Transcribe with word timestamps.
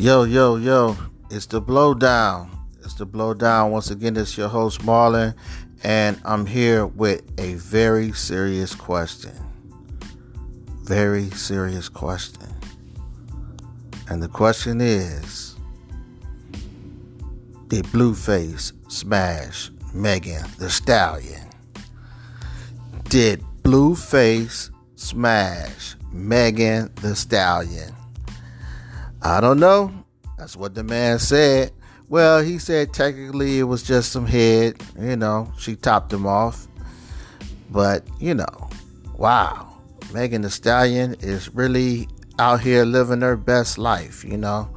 Yo, 0.00 0.22
yo, 0.22 0.56
yo, 0.56 0.96
it's 1.28 1.44
the 1.44 1.60
blowdown. 1.60 2.48
It's 2.82 2.94
the 2.94 3.06
blowdown. 3.06 3.70
Once 3.70 3.90
again, 3.90 4.16
it's 4.16 4.34
your 4.34 4.48
host, 4.48 4.80
Marlon, 4.80 5.34
and 5.84 6.18
I'm 6.24 6.46
here 6.46 6.86
with 6.86 7.20
a 7.38 7.52
very 7.56 8.12
serious 8.12 8.74
question. 8.74 9.34
Very 10.84 11.28
serious 11.32 11.90
question. 11.90 12.48
And 14.08 14.22
the 14.22 14.28
question 14.28 14.80
is 14.80 15.56
Did 17.68 17.84
Blueface 17.88 18.72
smash 18.88 19.70
Megan 19.92 20.46
Thee 20.58 20.70
Stallion? 20.70 21.46
Did 23.10 23.44
Blueface 23.62 24.70
smash 24.96 25.94
Megan 26.10 26.90
Thee 27.02 27.14
Stallion? 27.14 27.94
I 29.22 29.40
don't 29.40 29.60
know. 29.60 29.92
That's 30.38 30.56
what 30.56 30.74
the 30.74 30.82
man 30.82 31.18
said. 31.18 31.72
Well, 32.08 32.42
he 32.42 32.58
said 32.58 32.92
technically 32.92 33.58
it 33.58 33.64
was 33.64 33.82
just 33.82 34.12
some 34.12 34.26
head. 34.26 34.80
You 34.98 35.16
know, 35.16 35.52
she 35.58 35.76
topped 35.76 36.12
him 36.12 36.26
off. 36.26 36.66
But, 37.70 38.02
you 38.18 38.34
know, 38.34 38.70
wow. 39.16 39.76
Megan 40.12 40.42
Thee 40.42 40.48
Stallion 40.48 41.14
is 41.20 41.54
really 41.54 42.08
out 42.38 42.60
here 42.60 42.84
living 42.84 43.20
her 43.20 43.36
best 43.36 43.78
life, 43.78 44.24
you 44.24 44.36
know. 44.36 44.68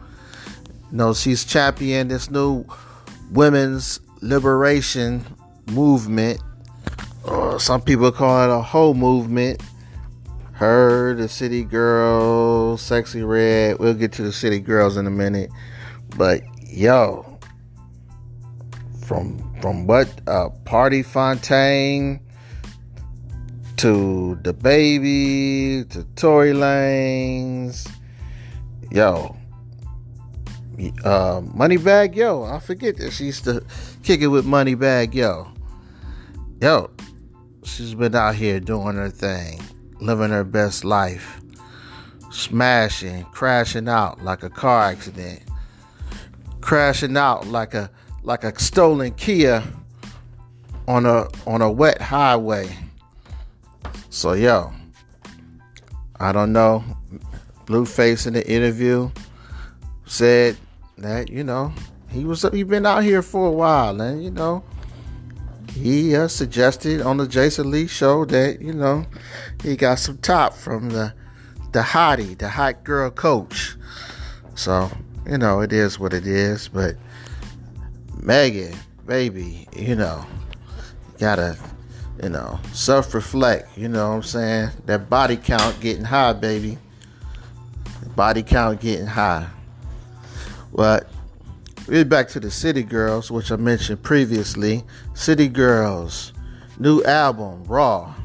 You 0.92 0.98
know, 0.98 1.14
she's 1.14 1.46
championed 1.46 2.12
this 2.12 2.30
new 2.30 2.66
women's 3.32 4.00
liberation 4.22 5.26
movement. 5.72 6.42
Or 7.24 7.60
some 7.60 7.82
people 7.82 8.12
call 8.12 8.44
it 8.44 8.54
a 8.54 8.62
whole 8.62 8.94
movement 8.94 9.64
her, 10.64 11.14
the 11.14 11.28
City 11.28 11.64
Girls, 11.64 12.82
Sexyy 12.82 13.28
Red. 13.28 13.80
We'll 13.80 13.94
get 13.94 14.14
to 14.14 14.24
the 14.24 14.32
City 14.32 14.60
Girls 14.60 14.98
in 14.98 15.06
a 15.06 15.12
minute. 15.12 15.52
But 16.18 16.42
yo, 16.62 17.40
from 19.06 19.54
from 19.62 19.88
what 19.88 20.08
uh, 20.28 20.50
Pardi 20.64 21.06
Fontaine 21.06 22.20
to 23.78 24.40
the 24.44 24.54
baby 24.54 25.84
to 25.90 26.04
Tory 26.16 26.54
Lanez, 26.54 27.90
yo, 28.90 29.36
uh, 31.04 31.42
Moneybagg 31.42 32.16
Yo. 32.16 32.44
I 32.44 32.60
forget 32.60 32.98
that 32.98 33.12
she 33.12 33.26
used 33.26 33.44
to 33.44 33.64
kick 34.02 34.22
it 34.22 34.28
with 34.28 34.46
Moneybagg 34.46 35.14
Yo. 35.14 35.52
Yo, 36.62 36.90
she's 37.64 37.94
been 37.94 38.16
out 38.16 38.36
here 38.36 38.62
doing 38.62 38.96
her 38.96 39.10
thing 39.10 39.60
living 40.04 40.30
her 40.30 40.44
best 40.44 40.84
life, 40.84 41.42
smashing, 42.32 43.24
crashing 43.26 43.88
out 43.88 44.24
like 44.24 44.44
a 44.44 44.50
car 44.50 44.84
accident, 44.84 45.42
crashing 46.62 47.18
out 47.18 47.48
like 47.48 47.74
a 47.74 47.90
like 48.24 48.44
a 48.44 48.58
stolen 48.60 49.14
Kia 49.14 49.64
on 50.88 51.06
a 51.06 51.28
on 51.48 51.62
a 51.62 51.72
wet 51.72 52.02
highway. 52.02 52.76
So 54.10 54.34
yo, 54.34 54.74
I 56.20 56.32
don't 56.32 56.54
know. 56.54 56.84
Blueface 57.66 58.28
in 58.28 58.34
the 58.34 58.46
interview 58.50 59.10
said 60.06 60.58
that 60.98 61.30
you 61.30 61.44
know 61.44 61.74
he 62.10 62.26
was 62.26 62.44
up 62.44 62.54
he 62.54 62.64
been 62.64 62.86
out 62.86 63.04
here 63.04 63.22
for 63.22 63.48
a 63.48 63.52
while 63.52 64.00
and 64.02 64.24
you 64.24 64.30
know 64.30 64.64
he 65.74 66.16
uh, 66.16 66.28
suggested 66.28 67.02
on 67.02 67.18
the 67.18 67.28
Jason 67.28 67.72
Lee 67.72 67.88
show 67.88 68.26
that 68.26 68.62
you 68.62 68.74
know 68.74 69.06
he 69.64 69.76
got 69.76 70.00
some 70.00 70.18
top 70.20 70.54
from 70.54 70.90
the 70.90 71.14
the 71.72 71.82
hottie, 71.82 72.38
the 72.38 72.48
hot 72.48 72.84
girl 72.84 73.10
coach. 73.10 73.76
So 74.56 74.92
you 75.28 75.38
know 75.38 75.62
it 75.62 75.74
is 75.74 76.00
what 76.00 76.14
it 76.14 76.28
is. 76.28 76.68
But 76.68 76.96
Megan, 78.22 78.76
baby, 79.08 79.68
you 79.76 79.96
know, 79.96 80.24
gotta 81.18 81.58
you 82.22 82.30
know 82.30 82.60
self 82.72 83.14
reflect. 83.14 83.76
You 83.76 83.88
know 83.88 84.10
what 84.10 84.16
I'm 84.16 84.24
saying? 84.24 84.70
That 84.86 85.10
body 85.10 85.38
count 85.38 85.80
getting 85.80 86.06
high, 86.06 86.34
baby. 86.34 86.78
Body 88.16 88.44
count 88.44 88.80
getting 88.80 89.08
high. 89.08 89.48
But 90.72 91.10
we're 91.88 92.06
back 92.06 92.30
to 92.30 92.40
the 92.40 92.50
City 92.50 92.84
Girls, 92.84 93.30
which 93.30 93.52
I 93.52 93.58
mentioned 93.58 94.02
previously. 94.04 94.84
City 95.14 95.50
Girls, 95.50 96.32
new 96.80 97.04
album, 97.04 97.64
Raw, 97.66 98.16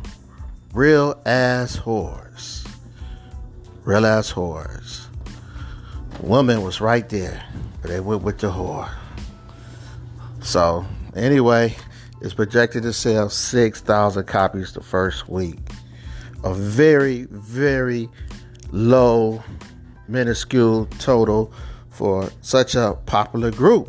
Real 0.72 1.20
Ass 1.26 1.76
Whores. 1.78 2.66
Real 3.84 4.06
Ass 4.06 4.32
Whores. 4.32 5.06
Woman 6.20 6.62
was 6.62 6.80
right 6.80 7.08
there, 7.08 7.44
but 7.82 7.90
they 7.90 8.00
went 8.00 8.22
with 8.22 8.38
the 8.38 8.48
whore. 8.48 8.90
So, 10.40 10.86
anyway, 11.16 11.76
it's 12.20 12.34
projected 12.34 12.84
to 12.84 12.92
sell 12.92 13.28
6,000 13.28 14.24
copies 14.26 14.72
the 14.72 14.82
first 14.82 15.28
week. 15.28 15.58
A 16.44 16.54
very, 16.54 17.26
very 17.30 18.08
low, 18.70 19.42
minuscule 20.06 20.86
total 20.98 21.52
for 21.98 22.30
such 22.42 22.76
a 22.76 22.96
popular 23.06 23.50
group. 23.50 23.88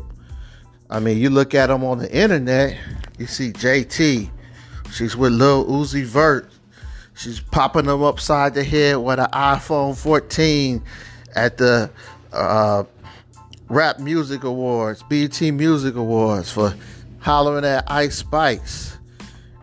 I 0.89 0.99
mean, 0.99 1.19
you 1.19 1.29
look 1.29 1.53
at 1.53 1.67
them 1.67 1.83
on 1.83 1.99
the 1.99 2.11
internet, 2.11 2.75
you 3.19 3.27
see 3.27 3.51
JT, 3.51 4.31
she's 4.91 5.15
with 5.15 5.31
Lil 5.31 5.65
Uzi 5.67 6.03
Vert. 6.03 6.49
She's 7.15 7.39
popping 7.39 7.85
them 7.85 8.01
upside 8.01 8.55
the 8.55 8.63
head 8.63 8.97
with 8.97 9.19
an 9.19 9.27
iPhone 9.31 9.95
14 9.95 10.81
at 11.35 11.57
the 11.57 11.91
uh, 12.33 12.85
Rap 13.67 13.99
Music 13.99 14.43
Awards, 14.43 15.03
BET 15.03 15.39
Music 15.41 15.95
Awards 15.95 16.51
for 16.51 16.73
hollering 17.19 17.65
at 17.65 17.83
Ice 17.91 18.17
Spice. 18.17 18.97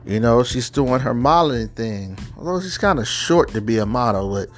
You 0.05 0.21
know, 0.21 0.45
she's 0.45 0.71
doing 0.71 1.01
her 1.01 1.15
modeling 1.15 1.69
thing. 1.71 2.17
Although 2.37 2.61
she's 2.61 2.79
kind 2.79 3.01
of 3.01 3.09
short 3.09 3.51
to 3.55 3.61
be 3.61 3.79
a 3.79 3.87
model, 3.87 4.33
but 4.33 4.49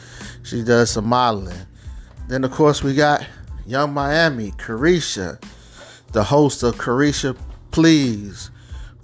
she 0.43 0.63
does 0.63 0.91
some 0.91 1.07
modeling. 1.07 1.57
Then, 2.27 2.45
of 2.45 2.51
course, 2.51 2.83
we 2.83 2.95
got 2.95 3.27
Yung 3.69 3.93
Miami, 3.93 4.53
Caresha, 4.53 5.39
the 6.13 6.25
host 6.25 6.63
of 6.63 6.77
Caresha 6.77 7.37
Please, 7.71 8.51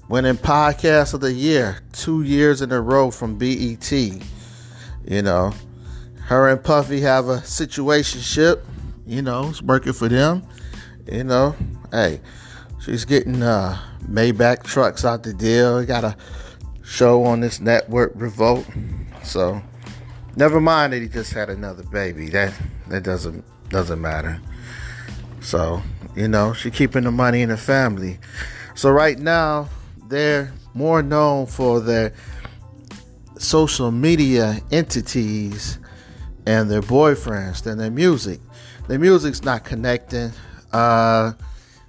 winning 0.08 0.38
podcast 0.38 1.12
of 1.12 1.20
the 1.20 1.34
year 1.34 1.80
two 1.92 2.22
years 2.22 2.62
in 2.62 2.72
a 2.72 2.80
row 2.80 3.10
from 3.10 3.36
BET. 3.36 3.92
You 3.92 5.20
know, 5.20 5.52
her 6.22 6.48
and 6.48 6.64
Puffy 6.64 7.02
have 7.02 7.28
a 7.28 7.41
situationship. 7.41 8.62
You 9.06 9.20
know, 9.20 9.50
it's 9.50 9.60
working 9.60 9.92
for 9.92 10.08
them. 10.08 10.42
You 11.12 11.25
know, 11.25 11.54
hey, 11.91 12.22
she's 12.81 13.04
getting 13.04 13.42
uh, 13.42 13.78
Maybach 14.08 14.62
trucks 14.62 15.04
out 15.04 15.25
the 15.25 15.34
deal. 15.34 15.84
Got 15.84 16.04
a 16.04 16.16
show 16.82 17.22
on 17.25 17.41
this 17.41 17.60
network, 17.60 18.12
Revolt. 18.14 18.64
So, 19.25 19.60
never 20.36 20.58
mind 20.58 20.94
that 20.94 21.02
he 21.02 21.08
just 21.08 21.34
had 21.34 21.50
another 21.50 21.82
baby. 21.82 22.31
That 22.31 22.54
that 22.88 23.02
doesn't 23.02 23.44
doesn't 23.69 24.00
matter. 24.00 24.41
So, 25.44 25.82
you 26.16 26.27
know, 26.27 26.55
she 26.55 26.71
keeping 26.71 27.05
the 27.05 27.10
money 27.10 27.43
in 27.43 27.50
the 27.50 27.59
family. 27.59 28.19
So 28.75 28.91
right 28.91 29.19
now, 29.19 29.69
they're 30.09 30.50
more 30.72 31.03
known 31.03 31.47
for 31.47 31.81
their 31.81 32.15
social 33.38 33.91
media 33.91 34.59
entities 34.72 35.78
and 36.47 36.71
their 36.71 36.81
boyfriends 36.81 37.62
than 37.62 37.77
their 37.77 37.91
music. 37.91 38.41
Their 38.88 38.99
music's 38.99 39.43
not 39.43 39.65
connecting. 39.65 40.32
Uh, 40.72 41.32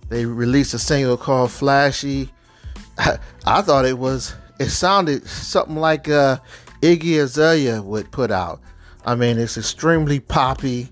they 0.10 0.26
released 0.26 0.74
a 0.74 0.80
single 0.80 1.16
called 1.16 1.50
Flashy. 1.50 2.30
I, 3.46 3.62
thought 3.62 3.86
it 3.86 3.98
was, 3.98 4.36
it 4.60 4.70
sounded 4.70 5.26
something 5.28 5.78
like 5.78 6.10
uh, 6.10 6.40
Iggy 6.82 7.22
Azalea 7.22 7.82
would 7.82 8.12
put 8.12 8.32
out. 8.32 8.60
I 9.06 9.16
mean, 9.16 9.40
it's 9.40 9.58
extremely 9.58 10.20
poppy. 10.20 10.90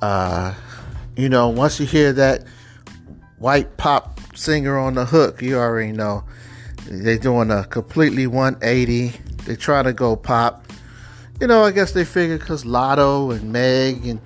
Uh, 0.00 0.54
you 1.16 1.28
know, 1.28 1.48
once 1.48 1.78
you 1.78 1.86
hear 1.86 2.12
that 2.12 2.44
white 3.38 3.76
pop 3.76 4.18
singer 4.36 4.78
on 4.78 4.94
the 4.94 5.04
hook, 5.04 5.42
you 5.42 5.58
already 5.58 5.92
know 5.92 6.24
they're 6.86 7.18
doing 7.18 7.50
a 7.50 7.64
completely 7.64 8.26
180. 8.26 9.08
They 9.44 9.56
try 9.56 9.82
to 9.82 9.92
go 9.92 10.16
pop. 10.16 10.64
You 11.40 11.46
know, 11.46 11.64
I 11.64 11.70
guess 11.70 11.92
they 11.92 12.04
figure 12.04 12.38
because 12.38 12.64
Latto 12.64 13.34
and 13.34 13.52
Meg 13.52 14.06
and 14.06 14.20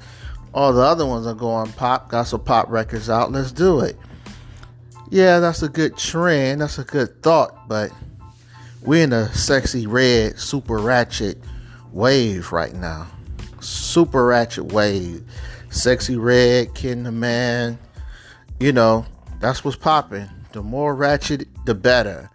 all 0.52 0.72
the 0.72 0.82
other 0.82 1.06
ones 1.06 1.26
are 1.26 1.34
going 1.34 1.72
pop, 1.72 2.08
got 2.10 2.24
some 2.24 2.44
pop 2.44 2.68
records 2.70 3.10
out, 3.10 3.32
let's 3.32 3.52
do 3.52 3.80
it. 3.80 3.96
Yeah, 5.10 5.38
that's 5.38 5.62
a 5.62 5.68
good 5.68 5.96
trend. 5.96 6.60
That's 6.60 6.78
a 6.78 6.84
good 6.84 7.22
thought, 7.22 7.68
but 7.68 7.92
we're 8.82 9.04
in 9.04 9.12
a 9.12 9.28
Sexyy 9.32 9.86
Red, 9.88 10.38
super 10.38 10.78
ratchet 10.78 11.38
wave 11.92 12.52
right 12.52 12.74
now. 12.74 13.06
Super 13.60 14.26
ratchet 14.26 14.72
wave. 14.72 15.22
Sexyy 15.70 16.20
Red, 16.20 16.74
Ken 16.74 17.02
the 17.02 17.12
Man. 17.12 17.78
You 18.60 18.72
know, 18.72 19.06
that's 19.40 19.64
what's 19.64 19.76
popping. 19.76 20.28
The 20.52 20.62
more 20.62 20.94
ratchet, 20.94 21.48
the 21.66 21.74
better. 21.74 22.30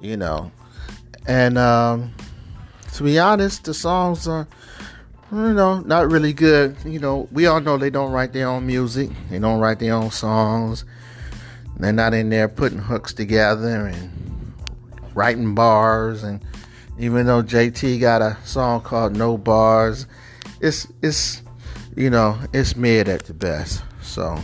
You 0.00 0.16
know. 0.16 0.50
And 1.26 1.56
um, 1.56 2.12
to 2.94 3.04
be 3.04 3.18
honest, 3.18 3.64
the 3.64 3.74
songs 3.74 4.26
are 4.26 4.48
you 5.32 5.54
know, 5.54 5.80
not 5.80 6.10
really 6.10 6.34
good. 6.34 6.76
You 6.84 6.98
know, 6.98 7.26
we 7.32 7.46
all 7.46 7.60
know 7.60 7.78
they 7.78 7.88
don't 7.88 8.12
write 8.12 8.34
their 8.34 8.48
own 8.48 8.66
music. 8.66 9.10
They 9.30 9.38
don't 9.38 9.60
write 9.60 9.78
their 9.78 9.94
own 9.94 10.10
songs. 10.10 10.84
They're 11.78 11.92
not 11.92 12.12
in 12.12 12.28
there 12.28 12.48
putting 12.48 12.78
hooks 12.78 13.14
together 13.14 13.86
and 13.86 14.54
writing 15.14 15.54
bars. 15.54 16.22
And 16.22 16.44
even 16.98 17.26
though 17.26 17.42
JT 17.42 17.98
got 17.98 18.20
a 18.20 18.36
song 18.44 18.82
called 18.82 19.16
No 19.16 19.38
Bars, 19.38 20.06
it's 20.60 20.86
it's 21.00 21.42
you 21.96 22.10
know 22.10 22.38
it's 22.52 22.76
mid 22.76 23.08
at 23.08 23.24
the 23.24 23.34
best. 23.34 23.82
So 24.02 24.38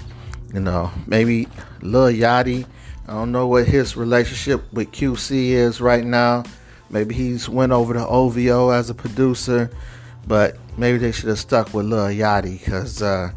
you 0.53 0.61
know 0.61 0.91
maybe 1.07 1.49
Lil 1.83 2.13
Yachty. 2.13 2.67
I 3.07 3.13
don't 3.13 3.33
know 3.33 3.47
what 3.47 3.67
his 3.67 3.97
relationship 3.97 4.71
with 4.73 4.93
QC 4.93 5.51
is 5.51 5.81
right 5.81 6.05
now. 6.05 6.45
Maybe 6.91 7.15
he's 7.15 7.49
went 7.49 7.73
over 7.73 7.95
to 7.95 8.07
OVO 8.07 8.71
as 8.71 8.91
a 8.91 8.95
producer, 8.95 9.71
but 10.27 10.57
maybe 10.77 10.99
they 10.99 11.13
should 11.13 11.29
have 11.29 11.39
stuck 11.39 11.73
with 11.73 11.87
Lil 11.87 12.07
Yachty 12.09 12.59
because 12.59 13.03
uh, 13.03 13.31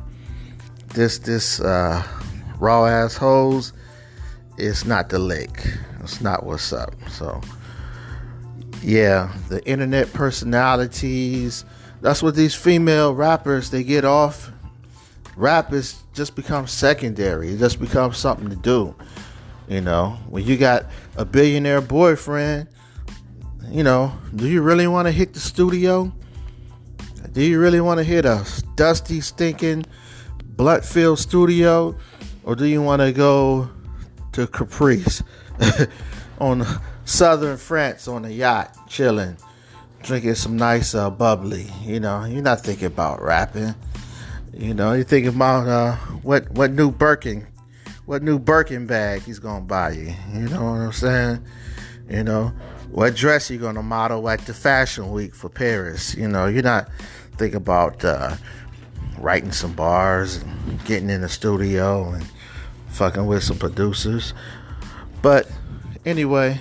this 0.93 1.19
this 1.19 1.59
uh, 1.61 2.05
raw 2.59 2.85
ass 2.85 3.15
hoes 3.15 3.73
is 4.57 4.85
not 4.85 5.09
the 5.09 5.19
lick. 5.19 5.65
It's 6.01 6.21
not 6.21 6.45
what's 6.45 6.73
up. 6.73 6.93
So 7.09 7.41
yeah, 8.81 9.33
the 9.49 9.65
internet 9.65 10.11
personalities. 10.13 11.65
That's 12.01 12.24
what 12.24 12.36
these 12.36 12.56
female 12.56 13.13
rappers 13.13 13.69
they 13.69 13.83
get 13.83 14.06
off. 14.06 14.51
Rap 15.36 15.71
is 15.71 16.01
just 16.13 16.36
become 16.36 16.68
secondary. 16.68 17.50
It 17.50 17.59
just 17.59 17.80
becomes 17.80 18.18
something 18.18 18.50
to 18.50 18.56
do. 18.56 18.95
You 19.68 19.81
know, 19.81 20.18
when 20.27 20.44
you 20.44 20.57
got 20.57 20.88
a 21.15 21.24
billionaire 21.24 21.80
boyfriend, 21.80 22.68
you 23.69 23.83
know, 23.83 24.12
do 24.36 24.48
you 24.48 24.62
really 24.62 24.88
want 24.88 25.07
to 25.07 25.12
hit 25.12 25.33
the 25.33 25.39
studio? 25.39 26.12
Do 27.31 27.42
you 27.42 27.59
really 27.59 27.80
want 27.80 28.00
to 28.00 28.03
hit 28.03 28.25
a 28.25 28.45
dusty, 28.75 29.21
stinking, 29.21 29.86
blood-filled 30.44 31.19
studio, 31.19 31.95
or 32.44 32.56
do 32.56 32.65
you 32.65 32.81
want 32.81 33.01
to 33.01 33.13
go 33.13 33.69
to 34.33 34.48
Caprice 34.48 35.24
on 36.39 36.65
southern 37.06 37.56
France 37.56 38.07
on 38.07 38.25
a 38.25 38.30
yacht, 38.30 38.75
chilling, 38.89 39.38
drinking 40.03 40.36
some 40.36 40.57
nice 40.57 40.95
uh, 40.95 41.09
bubbly? 41.09 41.68
You 41.83 42.00
know, 42.00 42.25
you're 42.25 42.42
not 42.42 42.62
thinking 42.62 42.88
about 42.88 43.21
rapping. 43.21 43.75
You 44.53 44.74
know, 44.74 44.94
you're 44.94 45.03
thinking 45.03 45.33
about 45.33 45.68
uh, 45.68 45.95
what 46.24 46.50
what 46.51 46.71
new 46.71 46.92
Birkin, 46.92 47.48
what 48.06 48.21
new 48.21 48.38
Birkin 48.38 48.86
bag 48.86 49.21
he's 49.21 49.39
gonna 49.39 49.65
buy 49.65 49.92
you. 49.92 50.13
You 50.33 50.50
know 50.50 50.63
what 50.63 50.81
I'm 50.81 50.92
saying? 50.92 51.45
You 52.09 52.24
know, 52.24 52.53
what 52.92 53.15
dress 53.15 53.50
you're 53.50 53.59
gonna 53.59 53.83
model 53.83 54.27
at 54.30 54.42
the 54.42 54.53
fashion 54.53 55.12
week 55.12 55.33
for 55.33 55.50
Paris. 55.50 56.15
You 56.15 56.27
know, 56.27 56.48
you're 56.48 56.63
not 56.63 56.89
thinking 57.38 57.57
about 57.57 58.03
uh, 58.03 58.36
writing 59.18 59.51
some 59.51 59.74
bars 59.74 60.38
and 60.38 60.86
getting 60.86 61.09
in 61.09 61.21
the 61.21 61.30
studio 61.30 62.09
and 62.09 62.25
fucking 62.89 63.25
with 63.25 63.44
some 63.44 63.57
producers. 63.57 64.33
But 65.21 65.50
anyway, 66.06 66.59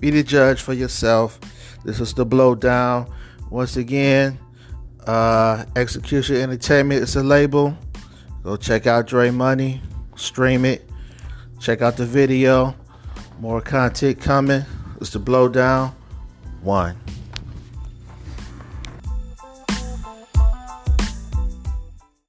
be 0.00 0.10
the 0.10 0.22
judge 0.22 0.62
for 0.62 0.72
yourself. 0.72 1.38
This 1.84 2.00
is 2.00 2.14
the 2.14 2.26
blowdown. 2.26 3.10
Once 3.50 3.76
again, 3.76 4.38
uh, 5.06 5.64
Execution 5.76 6.36
Entertainment 6.36 7.02
is 7.02 7.16
a 7.16 7.22
label. 7.22 7.76
Go 8.42 8.56
check 8.56 8.86
out 8.86 9.06
Dre 9.06 9.30
Money, 9.30 9.82
stream 10.16 10.64
it, 10.64 10.88
check 11.58 11.82
out 11.82 11.96
the 11.96 12.06
video. 12.06 12.74
More 13.38 13.60
content 13.60 14.20
coming. 14.20 14.64
It's 15.00 15.10
the 15.10 15.20
blowdown. 15.20 15.94
One. 16.62 16.96